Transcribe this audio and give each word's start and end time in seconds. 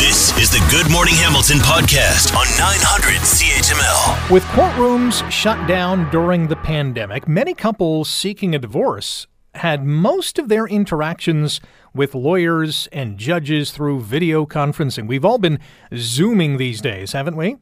This 0.00 0.34
is 0.38 0.48
the 0.48 0.66
Good 0.70 0.90
Morning 0.90 1.12
Hamilton 1.14 1.58
podcast 1.58 2.34
on 2.34 2.46
900 2.56 3.20
CHML. 3.20 4.30
With 4.30 4.42
courtrooms 4.44 5.30
shut 5.30 5.68
down 5.68 6.10
during 6.10 6.48
the 6.48 6.56
pandemic, 6.56 7.28
many 7.28 7.52
couples 7.52 8.08
seeking 8.08 8.54
a 8.54 8.58
divorce 8.58 9.26
had 9.56 9.84
most 9.84 10.38
of 10.38 10.48
their 10.48 10.66
interactions 10.66 11.60
with 11.94 12.14
lawyers 12.14 12.88
and 12.92 13.18
judges 13.18 13.72
through 13.72 14.00
video 14.00 14.46
conferencing. 14.46 15.06
We've 15.06 15.24
all 15.24 15.36
been 15.36 15.58
Zooming 15.94 16.56
these 16.56 16.80
days, 16.80 17.12
haven't 17.12 17.36
we? 17.36 17.58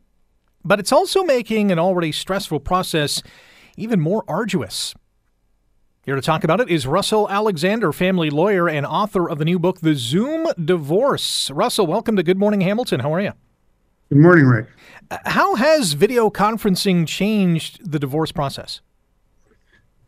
But 0.65 0.79
it's 0.79 0.93
also 0.93 1.25
making 1.25 1.73
an 1.73 1.81
already 1.81 2.13
stressful 2.13 2.61
process 2.61 3.21
even 3.77 3.99
more 3.99 4.23
arduous. 4.29 4.95
Here 6.09 6.17
to 6.17 6.23
talk 6.23 6.43
about 6.43 6.59
it 6.59 6.71
is 6.71 6.87
Russell 6.87 7.29
Alexander, 7.29 7.93
family 7.93 8.31
lawyer 8.31 8.67
and 8.67 8.87
author 8.87 9.29
of 9.29 9.37
the 9.37 9.45
new 9.45 9.59
book, 9.59 9.81
The 9.81 9.95
Zoom 9.95 10.47
Divorce. 10.65 11.51
Russell, 11.51 11.87
welcome 11.87 12.17
to 12.17 12.23
Good 12.23 12.39
Morning 12.39 12.63
Hamilton. 12.63 13.01
How 13.01 13.13
are 13.13 13.21
you? 13.21 13.35
Good 14.09 14.17
morning, 14.17 14.47
Rick. 14.47 14.69
How 15.27 15.55
has 15.57 15.93
video 15.93 16.31
conferencing 16.31 17.07
changed 17.07 17.93
the 17.93 17.99
divorce 17.99 18.33
process? 18.33 18.81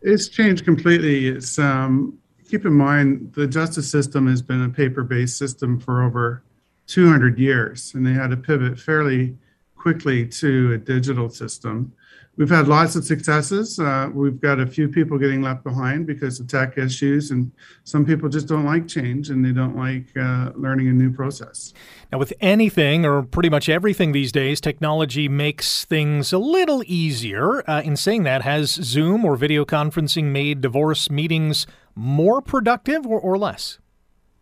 It's 0.01 0.28
changed 0.28 0.65
completely. 0.65 1.28
It's 1.28 1.59
um, 1.59 2.19
keep 2.48 2.64
in 2.64 2.73
mind 2.73 3.34
the 3.34 3.47
justice 3.47 3.91
system 3.91 4.27
has 4.27 4.41
been 4.41 4.62
a 4.62 4.70
paper-based 4.70 5.37
system 5.37 5.78
for 5.78 6.03
over 6.03 6.42
200 6.87 7.39
years, 7.39 7.92
and 7.95 8.06
they 8.06 8.14
had 8.14 8.30
to 8.30 8.39
pivot 8.39 8.80
fairly 8.80 9.37
quickly 9.80 10.27
to 10.27 10.75
a 10.75 10.79
digital 10.79 11.29
system 11.29 11.93
we've 12.41 12.48
had 12.48 12.69
lots 12.69 12.97
of 12.97 13.05
successes. 13.05 13.79
Uh, 13.79 14.09
we've 14.15 14.41
got 14.41 14.59
a 14.61 14.66
few 14.66 14.89
people 14.89 15.19
getting 15.19 15.43
left 15.43 15.62
behind 15.62 16.06
because 16.06 16.41
of 16.41 16.48
tech 16.48 16.79
issues, 16.79 17.30
and 17.30 17.53
some 17.84 18.05
people 18.05 18.30
just 18.30 18.48
don't 18.48 18.65
like 18.65 18.89
change 18.89 19.29
and 19.29 19.45
they 19.45 19.53
don't 19.53 19.77
like 19.77 20.06
uh, 20.16 20.51
learning 20.55 20.89
a 20.89 20.93
new 20.93 21.12
process. 21.12 21.75
Now, 22.11 22.19
with 22.19 22.33
anything 22.41 23.05
or 23.05 23.23
pretty 23.23 23.51
much 23.51 23.69
everything 23.69 24.12
these 24.12 24.33
days, 24.33 24.59
technology 24.59 25.29
makes 25.29 25.84
things 25.84 26.33
a 26.33 26.39
little 26.39 26.83
easier. 26.86 27.69
Uh, 27.69 27.83
in 27.83 27.95
saying 27.97 28.23
that, 28.23 28.41
has 28.41 28.70
Zoom 28.70 29.23
or 29.25 29.36
video 29.36 29.67
conferencing 29.67 30.25
made 30.25 30.62
divorce 30.62 31.11
meetings 31.11 31.67
more 31.95 32.41
productive 32.41 33.06
or, 33.06 33.20
or 33.20 33.36
less? 33.36 33.80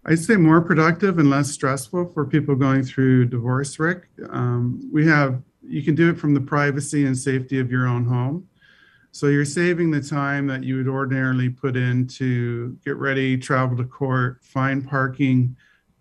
I'd 0.08 0.18
say 0.18 0.36
more 0.36 0.62
productive 0.62 1.18
and 1.18 1.28
less 1.28 1.50
stressful 1.50 2.12
for 2.14 2.24
people 2.24 2.54
going 2.54 2.82
through 2.82 3.26
divorce, 3.26 3.78
Rick. 3.78 4.08
Um, 4.30 4.80
we 4.90 5.06
have 5.06 5.42
you 5.62 5.82
can 5.82 5.94
do 5.94 6.08
it 6.08 6.18
from 6.18 6.32
the 6.32 6.40
privacy 6.40 7.04
and 7.04 7.16
safety 7.16 7.60
of 7.60 7.70
your 7.70 7.86
own 7.86 8.06
home. 8.06 8.48
So 9.12 9.26
you're 9.26 9.44
saving 9.44 9.90
the 9.90 10.00
time 10.00 10.46
that 10.46 10.64
you 10.64 10.76
would 10.76 10.88
ordinarily 10.88 11.50
put 11.50 11.76
in 11.76 12.06
to 12.06 12.78
get 12.86 12.96
ready, 12.96 13.36
travel 13.36 13.76
to 13.76 13.84
court, 13.84 14.42
find 14.42 14.88
parking, 14.88 15.54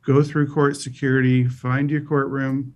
go 0.06 0.24
through 0.24 0.54
court 0.54 0.78
security, 0.78 1.46
find 1.46 1.92
your 1.92 2.00
courtroom, 2.00 2.74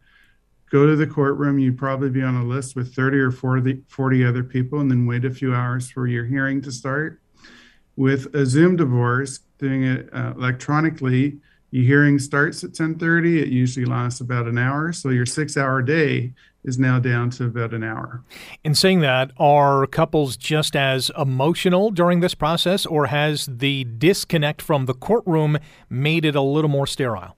go 0.69 0.85
to 0.85 0.97
the 0.97 1.07
courtroom. 1.07 1.59
You'd 1.59 1.77
probably 1.77 2.09
be 2.09 2.23
on 2.23 2.35
a 2.35 2.43
list 2.43 2.75
with 2.75 2.93
30 2.93 3.19
or 3.19 3.31
40, 3.31 3.83
40 3.87 4.25
other 4.25 4.43
people, 4.43 4.81
and 4.81 4.91
then 4.91 5.05
wait 5.05 5.23
a 5.23 5.31
few 5.31 5.55
hours 5.55 5.89
for 5.89 6.07
your 6.07 6.25
hearing 6.25 6.61
to 6.63 6.73
start. 6.73 7.21
With 7.95 8.35
a 8.35 8.45
Zoom 8.45 8.75
divorce, 8.75 9.39
doing 9.61 9.83
it 9.83 10.09
uh, 10.13 10.33
electronically, 10.35 11.39
your 11.71 11.85
hearing 11.85 12.19
starts 12.19 12.63
at 12.63 12.71
10:30. 12.71 13.41
It 13.41 13.47
usually 13.47 13.85
lasts 13.85 14.19
about 14.19 14.47
an 14.47 14.57
hour, 14.57 14.91
so 14.91 15.09
your 15.09 15.25
six-hour 15.25 15.81
day 15.83 16.33
is 16.63 16.77
now 16.77 16.99
down 16.99 17.29
to 17.31 17.45
about 17.45 17.73
an 17.73 17.83
hour. 17.83 18.23
In 18.63 18.75
saying 18.75 18.99
that, 18.99 19.31
are 19.37 19.87
couples 19.87 20.35
just 20.37 20.75
as 20.75 21.09
emotional 21.17 21.89
during 21.89 22.19
this 22.19 22.35
process, 22.35 22.85
or 22.85 23.07
has 23.07 23.47
the 23.49 23.85
disconnect 23.85 24.61
from 24.61 24.85
the 24.85 24.93
courtroom 24.93 25.57
made 25.89 26.25
it 26.25 26.35
a 26.35 26.41
little 26.41 26.69
more 26.69 26.85
sterile? 26.85 27.37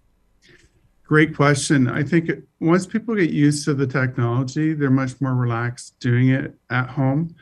Great 1.03 1.35
question. 1.35 1.87
I 1.87 2.01
think 2.01 2.31
once 2.59 2.87
people 2.87 3.15
get 3.15 3.29
used 3.29 3.65
to 3.65 3.73
the 3.73 3.85
technology, 3.85 4.73
they're 4.73 4.89
much 4.89 5.19
more 5.21 5.35
relaxed 5.35 5.99
doing 5.99 6.29
it 6.29 6.55
at 6.71 6.89
home. 6.89 7.35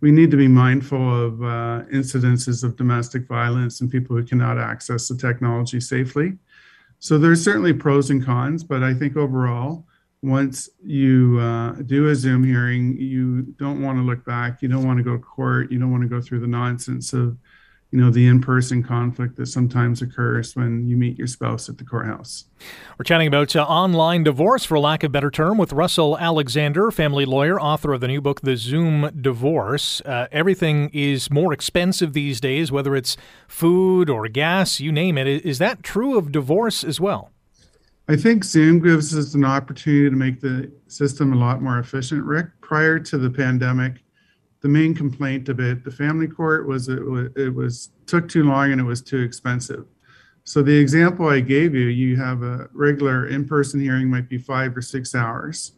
We 0.00 0.12
need 0.12 0.30
to 0.30 0.36
be 0.36 0.48
mindful 0.48 1.26
of 1.26 1.42
uh, 1.42 1.82
incidences 1.92 2.62
of 2.62 2.76
domestic 2.76 3.26
violence 3.26 3.80
and 3.80 3.90
people 3.90 4.16
who 4.16 4.24
cannot 4.24 4.58
access 4.58 5.08
the 5.08 5.16
technology 5.16 5.80
safely. 5.80 6.38
So 7.00 7.18
there's 7.18 7.42
certainly 7.42 7.72
pros 7.72 8.10
and 8.10 8.24
cons, 8.24 8.62
but 8.62 8.82
I 8.82 8.94
think 8.94 9.16
overall, 9.16 9.86
once 10.22 10.68
you 10.84 11.38
uh, 11.40 11.72
do 11.82 12.08
a 12.08 12.14
Zoom 12.14 12.42
hearing, 12.42 12.96
you 12.98 13.42
don't 13.58 13.82
want 13.82 13.98
to 13.98 14.02
look 14.02 14.24
back. 14.24 14.62
You 14.62 14.68
don't 14.68 14.84
want 14.84 14.98
to 14.98 15.04
go 15.04 15.12
to 15.12 15.22
court. 15.22 15.70
You 15.70 15.78
don't 15.78 15.92
want 15.92 16.02
to 16.02 16.08
go 16.08 16.20
through 16.20 16.40
the 16.40 16.48
nonsense 16.48 17.12
of, 17.12 17.36
you 17.90 17.98
know, 17.98 18.10
the 18.10 18.26
in-person 18.26 18.82
conflict 18.82 19.36
that 19.36 19.46
sometimes 19.46 20.02
occurs 20.02 20.54
when 20.54 20.86
you 20.86 20.96
meet 20.96 21.16
your 21.16 21.26
spouse 21.26 21.70
at 21.70 21.78
the 21.78 21.84
courthouse. 21.84 22.44
We're 22.98 23.04
chatting 23.04 23.28
about 23.28 23.56
uh, 23.56 23.64
online 23.64 24.24
divorce, 24.24 24.64
for 24.64 24.78
lack 24.78 25.02
of 25.02 25.08
a 25.08 25.12
better 25.12 25.30
term, 25.30 25.56
with 25.56 25.72
Russell 25.72 26.18
Alexander, 26.18 26.90
family 26.90 27.24
lawyer, 27.24 27.58
author 27.58 27.94
of 27.94 28.02
the 28.02 28.08
new 28.08 28.20
book, 28.20 28.42
The 28.42 28.56
Zoom 28.56 29.10
Divorce. 29.18 30.02
Uh, 30.02 30.26
everything 30.30 30.90
is 30.92 31.30
more 31.30 31.52
expensive 31.52 32.12
these 32.12 32.42
days, 32.42 32.70
whether 32.70 32.94
it's 32.94 33.16
food 33.46 34.10
or 34.10 34.28
gas, 34.28 34.80
you 34.80 34.92
name 34.92 35.16
it. 35.16 35.26
Is 35.26 35.58
that 35.58 35.82
true 35.82 36.18
of 36.18 36.30
divorce 36.30 36.84
as 36.84 37.00
well? 37.00 37.30
I 38.10 38.16
think 38.16 38.44
Zoom 38.44 38.80
gives 38.82 39.16
us 39.16 39.34
an 39.34 39.44
opportunity 39.44 40.10
to 40.10 40.16
make 40.16 40.40
the 40.40 40.70
system 40.88 41.32
a 41.32 41.36
lot 41.36 41.62
more 41.62 41.78
efficient. 41.78 42.24
Rick, 42.24 42.46
prior 42.60 42.98
to 42.98 43.18
the 43.18 43.30
pandemic, 43.30 43.96
the 44.60 44.68
main 44.68 44.94
complaint 44.94 45.48
it, 45.60 45.84
the 45.84 45.90
family 45.90 46.26
court, 46.26 46.66
was 46.66 46.88
it, 46.88 47.00
it 47.36 47.54
was 47.54 47.90
took 48.06 48.28
too 48.28 48.44
long 48.44 48.72
and 48.72 48.80
it 48.80 48.84
was 48.84 49.02
too 49.02 49.20
expensive. 49.20 49.86
So 50.44 50.62
the 50.62 50.76
example 50.76 51.28
I 51.28 51.40
gave 51.40 51.74
you, 51.74 51.86
you 51.86 52.16
have 52.16 52.42
a 52.42 52.68
regular 52.72 53.28
in-person 53.28 53.80
hearing 53.80 54.10
might 54.10 54.28
be 54.28 54.38
five 54.38 54.76
or 54.76 54.82
six 54.82 55.14
hours. 55.14 55.72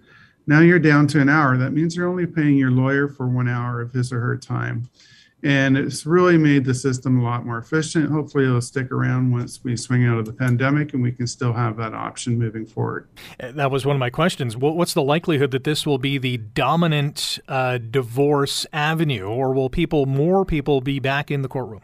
Now 0.46 0.60
you're 0.60 0.78
down 0.78 1.06
to 1.08 1.20
an 1.20 1.28
hour. 1.28 1.56
That 1.56 1.72
means 1.72 1.94
you're 1.94 2.08
only 2.08 2.26
paying 2.26 2.56
your 2.56 2.70
lawyer 2.70 3.08
for 3.08 3.28
one 3.28 3.48
hour 3.48 3.80
of 3.80 3.92
his 3.92 4.12
or 4.12 4.20
her 4.20 4.36
time 4.36 4.88
and 5.42 5.76
it's 5.76 6.04
really 6.04 6.36
made 6.36 6.64
the 6.64 6.74
system 6.74 7.20
a 7.20 7.24
lot 7.24 7.46
more 7.46 7.58
efficient. 7.58 8.10
Hopefully, 8.10 8.44
it'll 8.44 8.60
stick 8.60 8.90
around 8.92 9.30
once 9.30 9.64
we 9.64 9.76
swing 9.76 10.04
out 10.04 10.18
of 10.18 10.26
the 10.26 10.32
pandemic 10.32 10.92
and 10.92 11.02
we 11.02 11.12
can 11.12 11.26
still 11.26 11.52
have 11.52 11.76
that 11.78 11.94
option 11.94 12.38
moving 12.38 12.66
forward. 12.66 13.08
Uh, 13.38 13.52
that 13.52 13.70
was 13.70 13.86
one 13.86 13.96
of 13.96 14.00
my 14.00 14.10
questions. 14.10 14.56
What's 14.56 14.94
the 14.94 15.02
likelihood 15.02 15.50
that 15.52 15.64
this 15.64 15.86
will 15.86 15.98
be 15.98 16.18
the 16.18 16.36
dominant 16.36 17.38
uh, 17.48 17.78
divorce 17.78 18.66
avenue, 18.72 19.26
or 19.26 19.52
will 19.52 19.70
people, 19.70 20.06
more 20.06 20.44
people, 20.44 20.80
be 20.80 21.00
back 21.00 21.30
in 21.30 21.42
the 21.42 21.48
courtroom? 21.48 21.82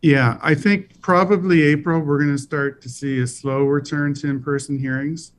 Yeah, 0.00 0.38
I 0.40 0.54
think 0.54 1.00
probably 1.00 1.62
April, 1.62 2.00
we're 2.00 2.18
going 2.18 2.30
to 2.30 2.38
start 2.38 2.80
to 2.82 2.88
see 2.88 3.20
a 3.20 3.26
slow 3.26 3.64
return 3.64 4.14
to 4.14 4.30
in 4.30 4.42
person 4.42 4.78
hearings. 4.78 5.32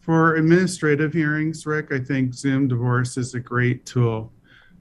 For 0.00 0.36
administrative 0.36 1.12
hearings, 1.12 1.66
Rick, 1.66 1.92
I 1.92 1.98
think 1.98 2.32
Zoom 2.32 2.66
divorce 2.66 3.18
is 3.18 3.34
a 3.34 3.40
great 3.40 3.84
tool 3.84 4.32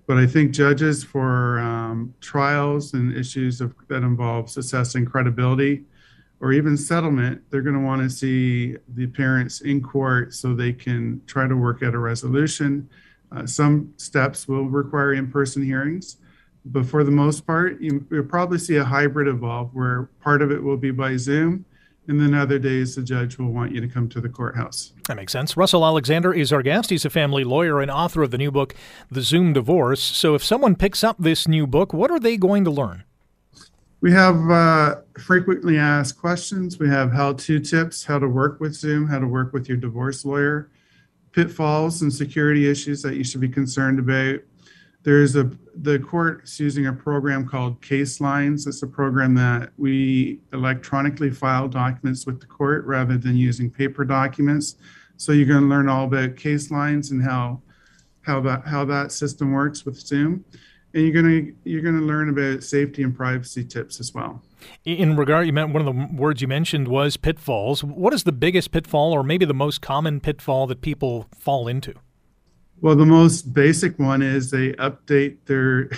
but 0.07 0.17
I 0.17 0.25
think 0.25 0.51
judges 0.51 1.03
for 1.03 1.59
um, 1.59 2.13
trials 2.21 2.93
and 2.93 3.15
issues 3.15 3.59
of, 3.59 3.75
that 3.89 4.03
involves 4.03 4.57
assessing 4.57 5.05
credibility 5.05 5.83
or 6.39 6.53
even 6.53 6.77
settlement, 6.77 7.41
they're 7.49 7.61
going 7.61 7.75
to 7.75 7.81
want 7.81 8.01
to 8.01 8.09
see 8.09 8.77
the 8.95 9.07
parents 9.07 9.61
in 9.61 9.81
court 9.81 10.33
so 10.33 10.53
they 10.53 10.71
can 10.71 11.21
try 11.25 11.47
to 11.47 11.55
work 11.55 11.83
out 11.83 11.93
a 11.93 11.99
resolution. 11.99 12.87
Uh, 13.31 13.45
some 13.45 13.91
steps 13.97 14.47
will 14.47 14.65
require 14.65 15.13
in-person 15.13 15.63
hearings, 15.63 16.17
but 16.65 16.85
for 16.85 17.03
the 17.03 17.11
most 17.11 17.45
part, 17.45 17.81
you, 17.81 18.05
will 18.09 18.23
probably 18.23 18.59
see 18.59 18.77
a 18.77 18.83
hybrid 18.83 19.27
evolve 19.27 19.73
where 19.73 20.09
part 20.21 20.41
of 20.41 20.51
it 20.51 20.61
will 20.61 20.77
be 20.77 20.91
by 20.91 21.17
Zoom 21.17 21.65
and 22.07 22.19
then 22.19 22.33
other 22.33 22.57
days, 22.57 22.95
the 22.95 23.01
judge 23.01 23.37
will 23.37 23.51
want 23.51 23.73
you 23.73 23.81
to 23.81 23.87
come 23.87 24.07
to 24.09 24.21
the 24.21 24.29
courthouse. 24.29 24.93
That 25.07 25.17
makes 25.17 25.33
sense. 25.33 25.57
Russell 25.57 25.85
Alexander 25.85 26.33
is 26.33 26.53
our 26.53 26.63
guest. 26.63 26.89
He's 26.89 27.03
a 27.03 27.09
family 27.09 27.43
lawyer 27.43 27.81
and 27.81 27.91
author 27.91 28.23
of 28.23 28.31
the 28.31 28.37
new 28.37 28.51
book, 28.51 28.73
The 29.11 29.21
Zoom 29.21 29.53
Divorce. 29.53 30.01
So, 30.01 30.33
if 30.33 30.43
someone 30.43 30.75
picks 30.75 31.03
up 31.03 31.17
this 31.19 31.47
new 31.47 31.67
book, 31.67 31.93
what 31.93 32.09
are 32.09 32.19
they 32.19 32.37
going 32.37 32.63
to 32.63 32.71
learn? 32.71 33.03
We 33.99 34.11
have 34.11 34.49
uh, 34.49 34.95
frequently 35.19 35.77
asked 35.77 36.19
questions. 36.19 36.79
We 36.79 36.87
have 36.87 37.11
how 37.11 37.33
to 37.33 37.59
tips, 37.59 38.05
how 38.05 38.19
to 38.19 38.27
work 38.27 38.59
with 38.59 38.73
Zoom, 38.73 39.07
how 39.07 39.19
to 39.19 39.27
work 39.27 39.53
with 39.53 39.67
your 39.67 39.77
divorce 39.77 40.23
lawyer, 40.23 40.69
pitfalls 41.31 42.03
and 42.03 42.13
security 42.13 42.69
issues 42.69 43.01
that 43.01 43.15
you 43.15 43.23
should 43.23 43.41
be 43.41 43.49
concerned 43.49 43.99
about, 43.99 44.39
there's 45.07 45.37
a 45.37 45.49
the 45.73 45.99
court's 45.99 46.59
using 46.59 46.87
a 46.87 46.91
program 46.91 47.47
called 47.47 47.79
CaseLines. 47.81 48.67
It's 48.67 48.83
a 48.83 48.87
program 48.87 49.35
that 49.35 49.69
we 49.77 50.41
electronically 50.51 51.31
file 51.31 51.69
documents 51.69 52.25
with 52.25 52.41
the 52.41 52.45
court 52.45 52.83
rather 52.85 53.17
than 53.17 53.37
using 53.37 53.71
paper 53.71 54.03
documents. 54.03 54.75
So 55.15 55.31
you're 55.31 55.45
going 55.45 55.61
to 55.61 55.67
learn 55.67 55.87
all 55.87 56.03
about 56.03 56.31
CaseLines 56.31 57.11
and 57.11 57.23
how 57.23 57.61
how 58.23 58.41
that 58.41 58.67
how 58.67 58.83
that 58.83 59.13
system 59.13 59.53
works 59.53 59.85
with 59.85 59.97
Zoom, 59.97 60.43
and 60.93 61.03
you're 61.07 61.23
to 61.23 61.53
you're 61.63 61.81
going 61.81 61.97
to 61.97 62.05
learn 62.05 62.27
about 62.27 62.65
safety 62.65 63.01
and 63.01 63.15
privacy 63.15 63.63
tips 63.63 64.01
as 64.01 64.13
well. 64.13 64.43
In 64.83 65.15
regard, 65.15 65.47
you 65.47 65.53
meant 65.53 65.71
one 65.71 65.87
of 65.87 65.95
the 65.95 66.17
words 66.17 66.41
you 66.41 66.49
mentioned 66.49 66.89
was 66.89 67.15
pitfalls. 67.15 67.81
What 67.81 68.13
is 68.13 68.25
the 68.25 68.33
biggest 68.33 68.71
pitfall, 68.71 69.13
or 69.13 69.23
maybe 69.23 69.45
the 69.45 69.53
most 69.53 69.79
common 69.79 70.19
pitfall 70.19 70.67
that 70.67 70.81
people 70.81 71.27
fall 71.33 71.69
into? 71.69 71.93
Well, 72.79 72.95
the 72.95 73.05
most 73.05 73.53
basic 73.53 73.97
one 73.97 74.21
is 74.21 74.51
they 74.51 74.73
update 74.73 75.37
their 75.45 75.89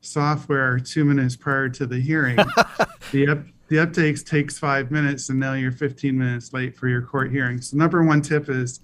software 0.00 0.78
two 0.78 1.04
minutes 1.04 1.34
prior 1.34 1.70
to 1.70 1.86
the 1.86 1.98
hearing. 1.98 2.36
the 3.12 3.28
up, 3.28 3.38
the 3.68 3.76
uptakes 3.76 4.24
takes 4.24 4.58
five 4.58 4.90
minutes 4.90 5.30
and 5.30 5.40
now 5.40 5.54
you're 5.54 5.72
15 5.72 6.16
minutes 6.16 6.52
late 6.52 6.76
for 6.76 6.88
your 6.88 7.00
court 7.00 7.32
hearing. 7.32 7.60
So 7.62 7.78
number 7.78 8.04
one 8.04 8.20
tip 8.20 8.50
is 8.50 8.80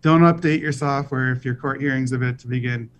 don't 0.00 0.22
update 0.22 0.60
your 0.60 0.72
software 0.72 1.30
if 1.30 1.44
your 1.44 1.54
court 1.54 1.80
hearing's 1.80 2.10
about 2.10 2.40
to 2.40 2.48
begin. 2.48 2.90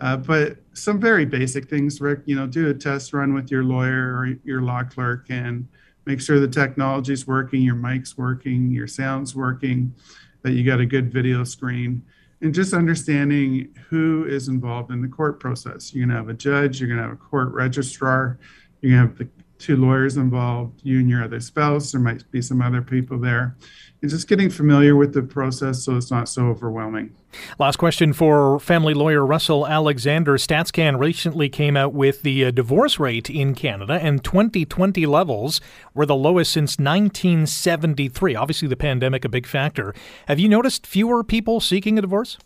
Uh, 0.00 0.16
but 0.16 0.56
some 0.72 0.98
very 0.98 1.26
basic 1.26 1.68
things, 1.68 2.00
Rick, 2.00 2.20
you 2.24 2.34
know, 2.34 2.46
do 2.46 2.70
a 2.70 2.74
test 2.74 3.12
run 3.12 3.34
with 3.34 3.50
your 3.50 3.62
lawyer 3.62 4.16
or 4.16 4.34
your 4.42 4.62
law 4.62 4.82
clerk 4.82 5.26
and 5.28 5.68
make 6.06 6.22
sure 6.22 6.40
the 6.40 6.48
technology's 6.48 7.26
working, 7.26 7.60
your 7.60 7.74
mic's 7.74 8.16
working, 8.16 8.70
your 8.70 8.86
sound's 8.86 9.36
working, 9.36 9.94
that 10.42 10.52
you 10.52 10.64
got 10.64 10.80
a 10.80 10.86
good 10.86 11.12
video 11.12 11.44
screen, 11.44 12.02
and 12.42 12.54
just 12.54 12.72
understanding 12.72 13.76
who 13.88 14.24
is 14.26 14.48
involved 14.48 14.90
in 14.90 15.02
the 15.02 15.08
court 15.08 15.40
process. 15.40 15.92
You're 15.92 16.06
going 16.06 16.14
to 16.14 16.20
have 16.20 16.28
a 16.28 16.34
judge, 16.34 16.80
you're 16.80 16.88
going 16.88 16.98
to 16.98 17.04
have 17.04 17.12
a 17.12 17.16
court 17.16 17.52
registrar, 17.52 18.38
you're 18.80 18.92
going 18.96 19.02
to 19.02 19.08
have 19.08 19.18
the 19.18 19.39
two 19.60 19.76
lawyers 19.76 20.16
involved, 20.16 20.80
you 20.82 21.00
and 21.00 21.08
your 21.08 21.22
other 21.22 21.40
spouse. 21.40 21.92
There 21.92 22.00
might 22.00 22.28
be 22.30 22.42
some 22.42 22.62
other 22.62 22.82
people 22.82 23.18
there. 23.18 23.56
And 24.02 24.10
just 24.10 24.28
getting 24.28 24.48
familiar 24.48 24.96
with 24.96 25.12
the 25.12 25.22
process 25.22 25.84
so 25.84 25.96
it's 25.96 26.10
not 26.10 26.28
so 26.28 26.46
overwhelming. 26.46 27.14
Last 27.58 27.76
question 27.76 28.12
for 28.14 28.58
family 28.58 28.94
lawyer 28.94 29.24
Russell 29.24 29.66
Alexander. 29.66 30.38
StatsCan 30.38 30.98
recently 30.98 31.50
came 31.50 31.76
out 31.76 31.92
with 31.92 32.22
the 32.22 32.46
uh, 32.46 32.50
divorce 32.50 32.98
rate 32.98 33.28
in 33.28 33.54
Canada, 33.54 34.00
and 34.02 34.24
2020 34.24 35.04
levels 35.04 35.60
were 35.94 36.06
the 36.06 36.16
lowest 36.16 36.50
since 36.52 36.78
1973. 36.78 38.34
Obviously, 38.34 38.68
the 38.68 38.76
pandemic 38.76 39.24
a 39.24 39.28
big 39.28 39.46
factor. 39.46 39.94
Have 40.26 40.38
you 40.38 40.48
noticed 40.48 40.86
fewer 40.86 41.22
people 41.22 41.60
seeking 41.60 41.98
a 41.98 42.00
divorce? 42.00 42.38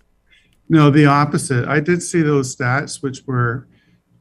No, 0.68 0.90
the 0.90 1.06
opposite. 1.06 1.68
I 1.68 1.78
did 1.80 2.02
see 2.02 2.22
those 2.22 2.54
stats, 2.54 3.02
which 3.02 3.26
were 3.26 3.68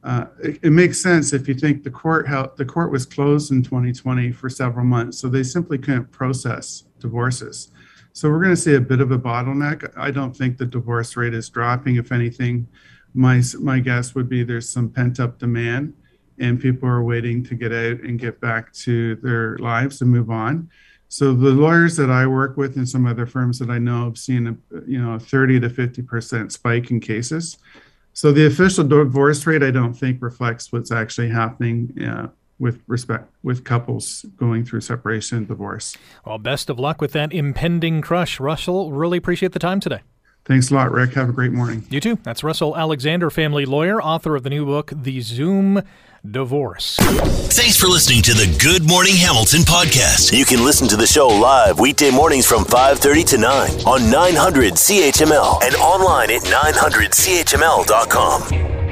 uh, 0.03 0.25
it, 0.43 0.59
it, 0.63 0.69
makes 0.71 1.01
sense 1.01 1.31
if 1.31 1.47
you 1.47 1.53
think 1.53 1.83
the 1.83 1.89
court 1.89 2.27
held, 2.27 2.57
the 2.57 2.65
court 2.65 2.91
was 2.91 3.05
closed 3.05 3.51
in 3.51 3.63
2020 3.63 4.33
for 4.33 4.49
several 4.49 4.85
months, 4.85 5.17
so 5.17 5.29
they 5.29 5.43
simply 5.43 5.77
couldn't 5.77 6.11
process 6.11 6.83
divorces. 6.99 7.71
So 8.11 8.29
we're 8.29 8.43
going 8.43 8.55
to 8.55 8.61
see 8.61 8.75
a 8.75 8.81
bit 8.81 8.99
of 8.99 9.11
a 9.11 9.17
bottleneck. 9.17 9.91
I 9.97 10.11
don't 10.11 10.35
think 10.35 10.57
the 10.57 10.65
divorce 10.65 11.15
rate 11.15 11.33
is 11.33 11.49
dropping. 11.49 11.95
If 11.95 12.11
anything, 12.11 12.67
my 13.13 13.41
my 13.59 13.79
guess 13.79 14.13
would 14.13 14.27
be 14.27 14.43
there's 14.43 14.69
some 14.69 14.89
pent 14.89 15.21
up 15.21 15.39
demand, 15.39 15.93
and 16.37 16.59
people 16.59 16.89
are 16.89 17.03
waiting 17.03 17.41
to 17.45 17.55
get 17.55 17.71
out 17.71 18.01
and 18.01 18.19
get 18.19 18.41
back 18.41 18.73
to 18.73 19.15
their 19.17 19.57
lives 19.59 20.01
and 20.01 20.11
move 20.11 20.29
on. 20.29 20.69
So 21.07 21.33
the 21.33 21.51
lawyers 21.51 21.95
that 21.95 22.09
I 22.09 22.27
work 22.27 22.57
with 22.57 22.75
and 22.75 22.89
some 22.89 23.05
other 23.05 23.25
firms 23.25 23.57
that 23.59 23.69
I 23.69 23.77
know 23.77 24.05
have 24.05 24.17
seen 24.17 24.47
a 24.47 24.81
you 24.85 25.01
know 25.01 25.13
a 25.13 25.19
30 25.19 25.61
to 25.61 25.69
50 25.69 26.01
percent 26.01 26.51
spike 26.51 26.91
in 26.91 26.99
cases. 26.99 27.57
So 28.13 28.31
the 28.31 28.45
official 28.45 28.83
divorce 28.83 29.45
rate, 29.47 29.63
I 29.63 29.71
don't 29.71 29.93
think 29.93 30.21
reflects 30.21 30.71
what's 30.71 30.91
actually 30.91 31.29
happening 31.29 31.91
uh, 32.07 32.27
with 32.59 32.81
respect 32.87 33.33
with 33.41 33.63
couples 33.63 34.25
going 34.37 34.63
through 34.65 34.81
separation 34.81 35.39
and 35.39 35.47
divorce. 35.47 35.97
Well, 36.25 36.37
best 36.37 36.69
of 36.69 36.79
luck 36.79 37.01
with 37.01 37.11
that 37.13 37.33
impending 37.33 38.01
crush, 38.01 38.39
Russell. 38.39 38.91
Really 38.91 39.17
appreciate 39.17 39.51
the 39.51 39.59
time 39.59 39.79
today. 39.79 40.01
Thanks 40.45 40.71
a 40.71 40.75
lot, 40.75 40.91
Rick. 40.91 41.13
Have 41.13 41.29
a 41.29 41.31
great 41.31 41.53
morning. 41.53 41.85
You 41.89 42.01
too. 42.01 42.17
That's 42.23 42.43
Russell 42.43 42.75
Alexander, 42.75 43.29
family 43.29 43.65
lawyer, 43.65 44.01
author 44.01 44.35
of 44.35 44.43
the 44.43 44.49
new 44.49 44.65
book, 44.65 44.91
The 44.93 45.21
Zoom 45.21 45.81
Divorce. 46.29 46.97
Thanks 46.99 47.77
for 47.77 47.87
listening 47.87 48.21
to 48.23 48.33
the 48.33 48.53
Good 48.61 48.85
Morning 48.87 49.15
Hamilton 49.15 49.61
podcast. 49.61 50.37
You 50.37 50.43
can 50.45 50.65
listen 50.65 50.87
to 50.89 50.97
the 50.97 51.07
show 51.07 51.27
live 51.27 51.79
weekday 51.79 52.11
mornings 52.11 52.45
from 52.45 52.65
5:30 52.65 53.23
to 53.25 53.37
9 53.37 53.69
on 53.85 54.09
900 54.09 54.73
CHML 54.77 55.59
and 55.63 55.75
online 55.75 56.29
at 56.31 56.41
900CHML.com. 56.43 58.82